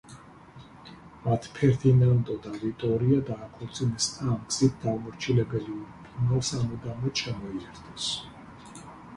მათ 1.25 1.43
ფერდინანდო 1.57 2.37
და 2.45 2.53
ვიტორია 2.63 3.19
დააქორწინეს 3.27 4.07
და 4.15 4.27
ამ 4.37 4.41
გზით 4.47 4.81
დაუმორჩილებელი 4.87 5.77
ურბინო 5.77 6.43
სამუდამოდ 6.51 7.25
შემოიერთეს. 7.27 8.11